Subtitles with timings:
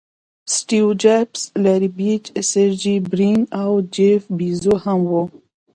[0.55, 5.23] سټیو جابز، لاري پیج، سرجي برین او جیف بیزوز هم وو.